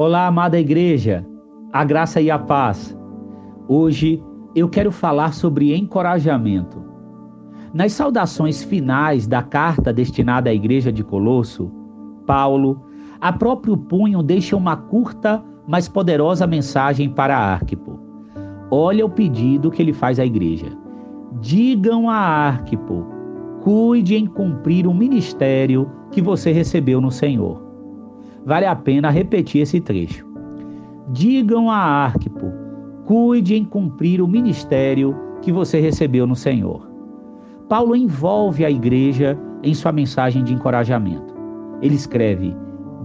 Olá, 0.00 0.28
amada 0.28 0.56
igreja, 0.60 1.26
a 1.72 1.84
graça 1.84 2.20
e 2.20 2.30
a 2.30 2.38
paz. 2.38 2.96
Hoje 3.66 4.22
eu 4.54 4.68
quero 4.68 4.92
falar 4.92 5.34
sobre 5.34 5.76
encorajamento. 5.76 6.80
Nas 7.74 7.94
saudações 7.94 8.62
finais 8.62 9.26
da 9.26 9.42
carta 9.42 9.92
destinada 9.92 10.50
à 10.50 10.54
igreja 10.54 10.92
de 10.92 11.02
Colosso, 11.02 11.68
Paulo, 12.24 12.80
a 13.20 13.32
próprio 13.32 13.76
punho, 13.76 14.22
deixa 14.22 14.56
uma 14.56 14.76
curta, 14.76 15.42
mas 15.66 15.88
poderosa 15.88 16.46
mensagem 16.46 17.10
para 17.10 17.36
Arquipo. 17.36 17.98
Olha 18.70 19.04
o 19.04 19.10
pedido 19.10 19.68
que 19.68 19.82
ele 19.82 19.92
faz 19.92 20.20
à 20.20 20.24
igreja. 20.24 20.78
Digam 21.40 22.08
a 22.08 22.14
Arquipo, 22.14 23.04
cuide 23.62 24.14
em 24.14 24.26
cumprir 24.26 24.86
o 24.86 24.94
ministério 24.94 25.90
que 26.12 26.22
você 26.22 26.52
recebeu 26.52 27.00
no 27.00 27.10
Senhor. 27.10 27.67
Vale 28.48 28.64
a 28.64 28.74
pena 28.74 29.10
repetir 29.10 29.60
esse 29.60 29.78
trecho. 29.78 30.26
Digam 31.10 31.70
a 31.70 31.76
Arquipo, 31.76 32.50
cuide 33.04 33.54
em 33.54 33.62
cumprir 33.62 34.22
o 34.22 34.26
ministério 34.26 35.14
que 35.42 35.52
você 35.52 35.78
recebeu 35.78 36.26
no 36.26 36.34
Senhor. 36.34 36.90
Paulo 37.68 37.94
envolve 37.94 38.64
a 38.64 38.70
igreja 38.70 39.38
em 39.62 39.74
sua 39.74 39.92
mensagem 39.92 40.42
de 40.42 40.54
encorajamento. 40.54 41.34
Ele 41.82 41.94
escreve: 41.94 42.56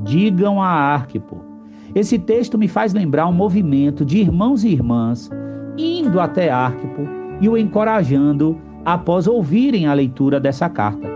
Digam 0.06 0.62
a 0.62 0.70
Arquipo. 0.70 1.44
Esse 1.94 2.18
texto 2.18 2.58
me 2.58 2.70
faz 2.70 2.94
lembrar 2.94 3.28
um 3.28 3.34
movimento 3.34 4.06
de 4.06 4.20
irmãos 4.20 4.64
e 4.64 4.70
irmãs 4.70 5.30
indo 5.78 6.22
até 6.22 6.50
Arquipo 6.52 7.02
e 7.42 7.50
o 7.50 7.58
encorajando 7.58 8.58
após 8.86 9.28
ouvirem 9.28 9.88
a 9.88 9.94
leitura 9.94 10.40
dessa 10.40 10.70
carta. 10.70 11.10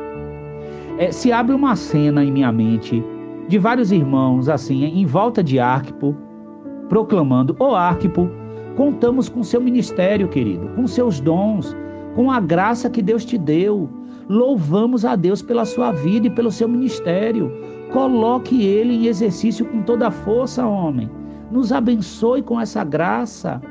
É, 0.98 1.14
se 1.14 1.32
abre 1.32 1.56
uma 1.56 1.78
cena 1.78 2.26
em 2.26 2.32
minha 2.32 2.52
mente 2.52 3.02
de 3.48 3.58
vários 3.58 3.92
irmãos 3.92 4.50
assim 4.50 4.84
em 4.84 5.06
volta 5.06 5.44
de 5.44 5.60
Arquipo, 5.60 6.16
proclamando: 6.90 7.56
Ó 7.60 7.72
oh, 7.72 7.76
Arquipo, 7.76 8.30
contamos 8.76 9.30
com 9.30 9.44
seu 9.44 9.62
ministério, 9.62 10.28
querido, 10.28 10.68
com 10.76 10.88
seus 10.88 11.20
dons, 11.20 11.76
com 12.16 12.32
a 12.32 12.40
graça 12.40 12.90
que 12.90 13.02
Deus 13.02 13.24
te 13.26 13.38
deu. 13.38 13.90
Louvamos 14.30 15.06
a 15.06 15.16
Deus 15.16 15.42
pela 15.42 15.64
sua 15.64 15.92
vida 15.92 16.28
e 16.28 16.30
pelo 16.30 16.52
seu 16.52 16.68
ministério. 16.68 17.52
Coloque 17.94 18.66
ele 18.66 18.94
em 18.94 19.06
exercício 19.06 19.66
com 19.66 19.82
toda 19.82 20.08
a 20.08 20.12
força, 20.12 20.66
homem. 20.66 21.10
Nos 21.50 21.72
abençoe 21.72 22.42
com 22.42 22.60
essa 22.60 22.84
graça. 22.84 23.62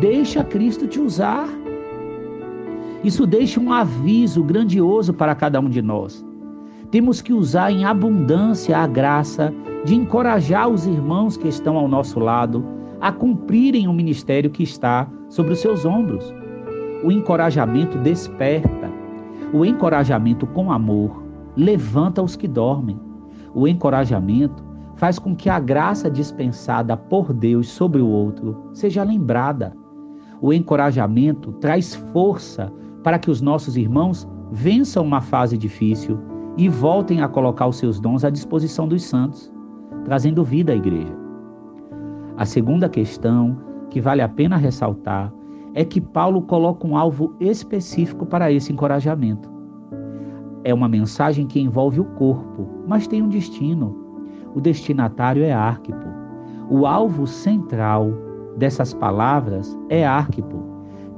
Deixa 0.00 0.44
Cristo 0.44 0.86
te 0.86 1.00
usar. 1.00 1.48
Isso 3.02 3.26
deixa 3.26 3.58
um 3.58 3.72
aviso 3.72 4.42
grandioso 4.42 5.14
para 5.14 5.34
cada 5.34 5.58
um 5.58 5.70
de 5.70 5.80
nós. 5.80 6.24
Temos 6.90 7.20
que 7.20 7.32
usar 7.32 7.70
em 7.70 7.84
abundância 7.84 8.78
a 8.78 8.86
graça 8.86 9.52
de 9.84 9.94
encorajar 9.94 10.68
os 10.68 10.86
irmãos 10.86 11.36
que 11.36 11.48
estão 11.48 11.76
ao 11.76 11.88
nosso 11.88 12.18
lado 12.18 12.64
a 13.00 13.12
cumprirem 13.12 13.86
o 13.88 13.92
ministério 13.92 14.50
que 14.50 14.62
está 14.62 15.08
sobre 15.28 15.52
os 15.52 15.58
seus 15.60 15.84
ombros. 15.84 16.32
O 17.02 17.12
encorajamento 17.12 17.98
desperta. 17.98 18.90
O 19.52 19.64
encorajamento 19.64 20.46
com 20.46 20.72
amor 20.72 21.22
levanta 21.56 22.22
os 22.22 22.34
que 22.34 22.48
dormem. 22.48 22.98
O 23.54 23.68
encorajamento 23.68 24.64
faz 24.96 25.18
com 25.18 25.34
que 25.34 25.50
a 25.50 25.60
graça 25.60 26.10
dispensada 26.10 26.96
por 26.96 27.32
Deus 27.32 27.68
sobre 27.68 28.00
o 28.00 28.08
outro 28.08 28.70
seja 28.72 29.02
lembrada. 29.02 29.76
O 30.40 30.52
encorajamento 30.52 31.52
traz 31.54 31.94
força 31.94 32.72
para 33.02 33.18
que 33.18 33.30
os 33.30 33.40
nossos 33.40 33.76
irmãos 33.76 34.26
vençam 34.50 35.04
uma 35.04 35.20
fase 35.20 35.58
difícil 35.58 36.18
e 36.56 36.68
voltem 36.68 37.20
a 37.20 37.28
colocar 37.28 37.66
os 37.66 37.76
seus 37.76 37.98
dons 37.98 38.24
à 38.24 38.30
disposição 38.30 38.86
dos 38.86 39.02
santos, 39.04 39.52
trazendo 40.04 40.44
vida 40.44 40.72
à 40.72 40.76
igreja. 40.76 41.14
A 42.36 42.44
segunda 42.44 42.88
questão 42.88 43.56
que 43.90 44.00
vale 44.00 44.22
a 44.22 44.28
pena 44.28 44.56
ressaltar 44.56 45.32
é 45.74 45.84
que 45.84 46.00
Paulo 46.00 46.42
coloca 46.42 46.86
um 46.86 46.96
alvo 46.96 47.34
específico 47.40 48.24
para 48.24 48.50
esse 48.50 48.72
encorajamento. 48.72 49.52
É 50.62 50.72
uma 50.72 50.88
mensagem 50.88 51.46
que 51.46 51.60
envolve 51.60 52.00
o 52.00 52.04
corpo, 52.04 52.66
mas 52.86 53.06
tem 53.06 53.22
um 53.22 53.28
destino. 53.28 53.96
O 54.54 54.60
destinatário 54.60 55.42
é 55.42 55.52
Arquipo. 55.52 56.06
O 56.70 56.86
alvo 56.86 57.26
central 57.26 58.10
dessas 58.56 58.94
palavras 58.94 59.78
é 59.88 60.06
Arquipo. 60.06 60.62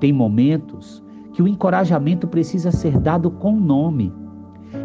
Tem 0.00 0.12
momentos 0.12 1.04
que 1.32 1.42
o 1.42 1.46
encorajamento 1.46 2.26
precisa 2.26 2.70
ser 2.70 2.98
dado 2.98 3.30
com 3.30 3.52
nome. 3.52 4.12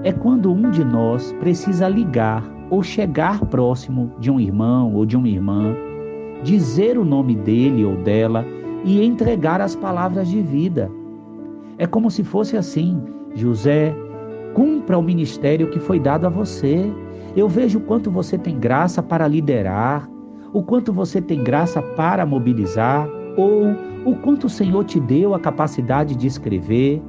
É 0.04 0.12
quando 0.12 0.52
um 0.52 0.70
de 0.72 0.84
nós 0.84 1.34
precisa 1.40 1.88
ligar 1.88 2.44
ou 2.70 2.82
chegar 2.82 3.46
próximo 3.46 4.12
de 4.20 4.32
um 4.32 4.40
irmão 4.40 4.94
ou 4.94 5.06
de 5.06 5.18
uma 5.18 5.28
irmã, 5.28 5.76
dizer 6.44 6.98
o 6.98 7.06
nome 7.06 7.36
dele 7.36 7.84
ou 7.86 7.98
dela 7.98 8.46
e 8.84 9.04
entregar 9.04 9.62
as 9.62 9.76
palavras 9.76 10.30
de 10.30 10.42
vida. 10.42 10.90
É 11.78 11.86
como 11.86 12.10
se 12.10 12.24
fosse 12.24 12.58
assim: 12.58 13.02
José, 13.36 13.96
Cumpra 14.54 14.98
o 14.98 15.02
ministério 15.04 15.70
que 15.70 15.80
foi 15.80 16.00
dado 16.00 16.28
a 16.28 16.30
você. 16.30 16.92
Eu 17.36 17.48
vejo 17.48 17.80
o 17.80 17.82
quanto 17.82 18.12
você 18.12 18.38
tem 18.38 18.60
graça 18.60 19.02
para 19.02 19.28
liderar, 19.28 20.10
o 20.52 20.62
quanto 20.62 20.92
você 20.92 21.22
tem 21.22 21.42
graça 21.42 21.82
para 21.82 22.26
mobilizar, 22.26 23.08
ou 23.38 23.74
o 24.06 24.16
quanto 24.18 24.48
o 24.48 24.50
Senhor 24.50 24.84
te 24.84 25.00
deu 25.00 25.34
a 25.34 25.40
capacidade 25.40 26.16
de 26.16 26.28
escrever. 26.28 27.02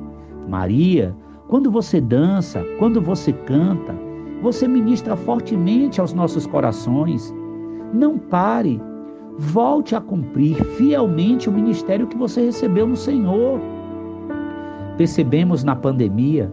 Maria, 0.48 1.14
quando 1.52 1.70
você 1.70 2.00
dança, 2.00 2.64
quando 2.78 2.98
você 2.98 3.30
canta, 3.30 3.94
você 4.40 4.66
ministra 4.66 5.14
fortemente 5.14 6.00
aos 6.00 6.14
nossos 6.14 6.46
corações. 6.46 7.30
Não 7.92 8.16
pare, 8.16 8.80
volte 9.36 9.94
a 9.94 10.00
cumprir 10.00 10.56
fielmente 10.78 11.50
o 11.50 11.52
ministério 11.52 12.06
que 12.06 12.16
você 12.16 12.46
recebeu 12.46 12.86
no 12.86 12.96
Senhor. 12.96 13.60
Percebemos 14.96 15.62
na 15.62 15.76
pandemia 15.76 16.50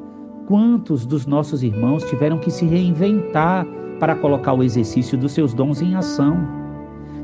Quantos 0.47 1.05
dos 1.05 1.25
nossos 1.25 1.63
irmãos 1.63 2.03
tiveram 2.03 2.37
que 2.37 2.51
se 2.51 2.65
reinventar 2.65 3.65
para 4.01 4.15
colocar 4.15 4.51
o 4.51 4.63
exercício 4.63 5.17
dos 5.17 5.31
seus 5.31 5.53
dons 5.53 5.81
em 5.81 5.95
ação? 5.95 6.35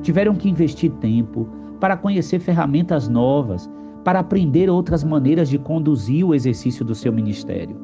Tiveram 0.02 0.34
que 0.34 0.50
investir 0.50 0.92
tempo 1.02 1.46
para 1.81 1.97
conhecer 1.97 2.40
ferramentas 2.40 3.09
novas, 3.09 3.69
para 4.05 4.19
aprender 4.19 4.69
outras 4.69 5.03
maneiras 5.03 5.49
de 5.49 5.57
conduzir 5.57 6.23
o 6.23 6.35
exercício 6.35 6.85
do 6.85 6.93
seu 6.93 7.11
ministério. 7.11 7.75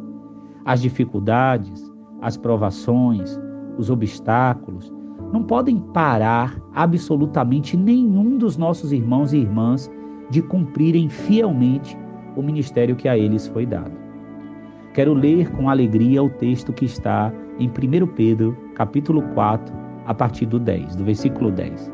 As 0.63 0.79
dificuldades, 0.79 1.91
as 2.21 2.37
provações, 2.37 3.39
os 3.75 3.89
obstáculos 3.89 4.93
não 5.33 5.43
podem 5.43 5.79
parar 5.79 6.55
absolutamente 6.75 7.75
nenhum 7.75 8.37
dos 8.37 8.55
nossos 8.55 8.91
irmãos 8.91 9.33
e 9.33 9.37
irmãs 9.37 9.89
de 10.29 10.43
cumprirem 10.43 11.09
fielmente 11.09 11.97
o 12.35 12.43
ministério 12.43 12.95
que 12.95 13.07
a 13.07 13.17
eles 13.17 13.47
foi 13.47 13.65
dado. 13.65 13.99
Quero 14.93 15.15
ler 15.15 15.49
com 15.53 15.69
alegria 15.69 16.21
o 16.21 16.29
texto 16.29 16.71
que 16.71 16.85
está 16.85 17.33
em 17.57 17.67
1 17.67 18.07
Pedro, 18.13 18.55
capítulo 18.75 19.23
4, 19.33 19.73
a 20.05 20.13
partir 20.13 20.45
do 20.45 20.59
10, 20.59 20.97
do 20.97 21.03
versículo 21.03 21.49
10. 21.49 21.91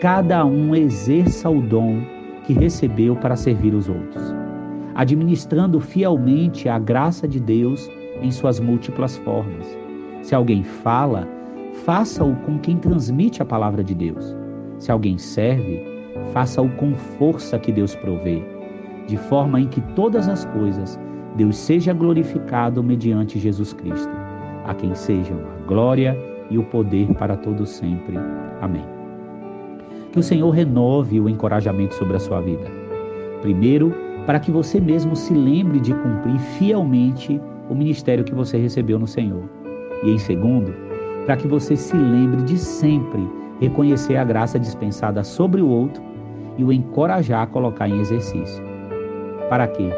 Cada 0.00 0.44
um 0.44 0.72
exerça 0.76 1.50
o 1.50 1.60
dom 1.60 2.17
que 2.48 2.54
recebeu 2.54 3.14
para 3.14 3.36
servir 3.36 3.74
os 3.74 3.90
outros, 3.90 4.34
administrando 4.94 5.78
fielmente 5.80 6.66
a 6.66 6.78
graça 6.78 7.28
de 7.28 7.38
Deus 7.38 7.90
em 8.22 8.30
suas 8.30 8.58
múltiplas 8.58 9.18
formas. 9.18 9.66
Se 10.22 10.34
alguém 10.34 10.64
fala, 10.64 11.28
faça-o 11.84 12.34
com 12.36 12.58
quem 12.58 12.78
transmite 12.78 13.42
a 13.42 13.44
palavra 13.44 13.84
de 13.84 13.94
Deus. 13.94 14.34
Se 14.78 14.90
alguém 14.90 15.18
serve, 15.18 15.84
faça-o 16.32 16.70
com 16.70 16.94
força 16.94 17.58
que 17.58 17.70
Deus 17.70 17.94
provê, 17.94 18.42
de 19.06 19.18
forma 19.18 19.60
em 19.60 19.66
que 19.66 19.82
todas 19.94 20.26
as 20.26 20.46
coisas 20.46 20.98
Deus 21.36 21.54
seja 21.54 21.92
glorificado 21.92 22.82
mediante 22.82 23.38
Jesus 23.38 23.74
Cristo, 23.74 24.16
a 24.64 24.72
quem 24.72 24.94
sejam 24.94 25.36
a 25.38 25.66
glória 25.66 26.16
e 26.48 26.56
o 26.56 26.64
poder 26.64 27.12
para 27.12 27.36
todos 27.36 27.68
sempre. 27.68 28.16
Amém. 28.62 28.97
Que 30.18 30.20
o 30.20 30.24
Senhor 30.24 30.50
renove 30.50 31.20
o 31.20 31.28
encorajamento 31.28 31.94
sobre 31.94 32.16
a 32.16 32.18
sua 32.18 32.40
vida. 32.40 32.68
Primeiro, 33.40 33.94
para 34.26 34.40
que 34.40 34.50
você 34.50 34.80
mesmo 34.80 35.14
se 35.14 35.32
lembre 35.32 35.78
de 35.78 35.94
cumprir 35.94 36.36
fielmente 36.58 37.40
o 37.70 37.74
ministério 37.76 38.24
que 38.24 38.34
você 38.34 38.58
recebeu 38.58 38.98
no 38.98 39.06
Senhor. 39.06 39.48
E 40.02 40.10
em 40.10 40.18
segundo, 40.18 40.74
para 41.24 41.36
que 41.36 41.46
você 41.46 41.76
se 41.76 41.96
lembre 41.96 42.42
de 42.42 42.58
sempre 42.58 43.20
reconhecer 43.60 44.16
a 44.16 44.24
graça 44.24 44.58
dispensada 44.58 45.22
sobre 45.22 45.62
o 45.62 45.68
outro 45.68 46.02
e 46.56 46.64
o 46.64 46.72
encorajar 46.72 47.42
a 47.42 47.46
colocar 47.46 47.88
em 47.88 48.00
exercício. 48.00 48.60
Para 49.48 49.68
quê? 49.68 49.88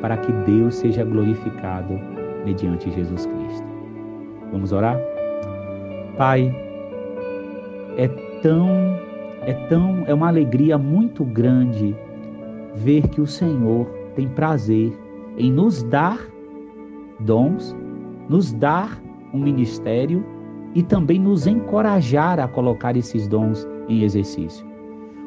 para 0.00 0.16
que 0.16 0.32
Deus 0.50 0.76
seja 0.76 1.04
glorificado 1.04 2.00
mediante 2.46 2.90
Jesus 2.90 3.26
Cristo. 3.26 3.66
Vamos 4.50 4.72
orar? 4.72 4.98
Pai, 6.16 6.54
é 7.98 8.08
tão, 8.42 8.68
é 9.46 9.52
tão, 9.68 10.04
é 10.06 10.14
uma 10.14 10.28
alegria 10.28 10.78
muito 10.78 11.24
grande 11.24 11.94
ver 12.74 13.08
que 13.08 13.20
o 13.20 13.26
Senhor 13.26 13.86
tem 14.14 14.28
prazer 14.28 14.92
em 15.36 15.50
nos 15.52 15.82
dar 15.82 16.18
dons, 17.20 17.76
nos 18.28 18.52
dar 18.52 19.00
um 19.32 19.38
ministério 19.38 20.24
e 20.74 20.82
também 20.82 21.18
nos 21.18 21.46
encorajar 21.46 22.40
a 22.40 22.48
colocar 22.48 22.96
esses 22.96 23.28
dons 23.28 23.66
em 23.88 24.02
exercício. 24.02 24.66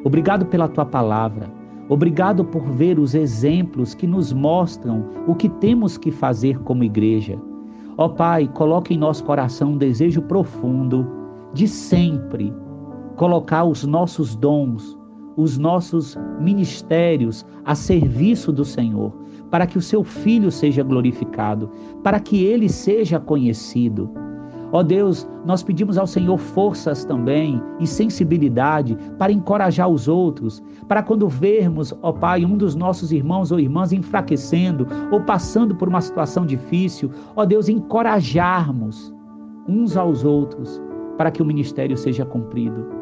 Obrigado 0.04 0.46
pela 0.46 0.68
tua 0.68 0.84
palavra. 0.84 1.50
Obrigado 1.88 2.44
por 2.44 2.62
ver 2.62 2.98
os 2.98 3.14
exemplos 3.14 3.94
que 3.94 4.06
nos 4.06 4.32
mostram 4.32 5.06
o 5.26 5.34
que 5.34 5.48
temos 5.48 5.96
que 5.96 6.10
fazer 6.10 6.58
como 6.60 6.84
igreja. 6.84 7.38
Ó 7.96 8.08
Pai, 8.08 8.48
coloque 8.54 8.94
em 8.94 8.98
nosso 8.98 9.24
coração 9.24 9.72
um 9.72 9.78
desejo 9.78 10.20
profundo 10.22 11.06
de 11.54 11.66
sempre 11.66 12.52
colocar 13.18 13.64
os 13.64 13.84
nossos 13.84 14.36
dons, 14.36 14.96
os 15.36 15.58
nossos 15.58 16.16
ministérios 16.40 17.44
a 17.64 17.74
serviço 17.74 18.52
do 18.52 18.64
Senhor, 18.64 19.12
para 19.50 19.66
que 19.66 19.76
o 19.76 19.82
seu 19.82 20.04
filho 20.04 20.52
seja 20.52 20.84
glorificado, 20.84 21.68
para 22.04 22.20
que 22.20 22.44
ele 22.44 22.68
seja 22.68 23.18
conhecido. 23.18 24.08
Ó 24.70 24.84
Deus, 24.84 25.28
nós 25.44 25.64
pedimos 25.64 25.98
ao 25.98 26.06
Senhor 26.06 26.38
forças 26.38 27.04
também 27.04 27.60
e 27.80 27.86
sensibilidade 27.86 28.96
para 29.18 29.32
encorajar 29.32 29.88
os 29.88 30.06
outros, 30.06 30.62
para 30.86 31.02
quando 31.02 31.26
vermos, 31.26 31.92
ó 32.02 32.12
Pai, 32.12 32.44
um 32.44 32.56
dos 32.56 32.76
nossos 32.76 33.10
irmãos 33.10 33.50
ou 33.50 33.58
irmãs 33.58 33.92
enfraquecendo 33.92 34.86
ou 35.10 35.20
passando 35.22 35.74
por 35.74 35.88
uma 35.88 36.00
situação 36.00 36.46
difícil, 36.46 37.10
ó 37.34 37.44
Deus, 37.44 37.68
encorajarmos 37.68 39.12
uns 39.66 39.96
aos 39.96 40.24
outros 40.24 40.80
para 41.16 41.32
que 41.32 41.42
o 41.42 41.46
ministério 41.46 41.96
seja 41.96 42.24
cumprido. 42.24 42.97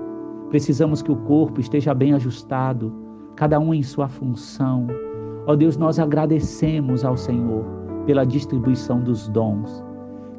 Precisamos 0.51 1.03
que 1.03 1.11
o 1.11 1.17
corpo 1.17 1.61
esteja 1.61 1.93
bem 1.93 2.13
ajustado, 2.13 2.93
cada 3.35 3.59
um 3.59 3.75
em 3.75 3.83
sua 3.83 4.09
função. 4.09 4.87
Ó 5.47 5.57
Deus, 5.57 5.77
nós 5.77 5.99
agradecemos 5.99 7.05
ao 7.05 7.17
Senhor 7.17 7.65
pela 8.07 8.25
distribuição 8.25 9.01
dos 9.01 9.29
dons. 9.29 9.85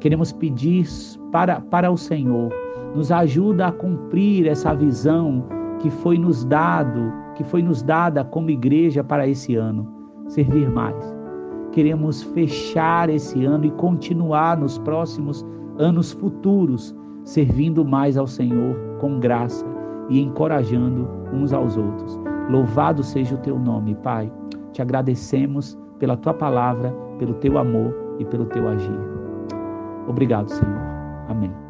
Queremos 0.00 0.32
pedir 0.32 0.86
para, 1.30 1.60
para 1.60 1.90
o 1.90 1.96
Senhor, 1.96 2.50
nos 2.94 3.12
ajuda 3.12 3.66
a 3.66 3.72
cumprir 3.72 4.46
essa 4.46 4.74
visão 4.74 5.44
que 5.78 5.90
foi 5.90 6.16
nos 6.16 6.44
dado, 6.44 7.12
que 7.34 7.44
foi 7.44 7.62
nos 7.62 7.82
dada 7.82 8.24
como 8.24 8.50
igreja 8.50 9.04
para 9.04 9.28
esse 9.28 9.56
ano, 9.56 9.86
servir 10.26 10.70
mais. 10.70 11.14
Queremos 11.72 12.22
fechar 12.22 13.10
esse 13.10 13.44
ano 13.44 13.66
e 13.66 13.70
continuar 13.72 14.56
nos 14.56 14.78
próximos 14.78 15.44
anos 15.76 16.12
futuros 16.12 16.96
servindo 17.24 17.84
mais 17.84 18.16
ao 18.16 18.26
Senhor 18.26 18.74
com 19.00 19.20
graça 19.20 19.77
e 20.08 20.20
encorajando 20.20 21.08
uns 21.32 21.52
aos 21.52 21.76
outros. 21.76 22.18
Louvado 22.48 23.02
seja 23.02 23.34
o 23.34 23.38
teu 23.38 23.58
nome, 23.58 23.94
Pai. 23.96 24.32
Te 24.72 24.82
agradecemos 24.82 25.78
pela 25.98 26.16
tua 26.16 26.34
palavra, 26.34 26.94
pelo 27.18 27.34
teu 27.34 27.58
amor 27.58 27.94
e 28.18 28.24
pelo 28.24 28.46
teu 28.46 28.66
agir. 28.68 28.98
Obrigado, 30.06 30.48
Senhor. 30.48 30.80
Amém. 31.28 31.67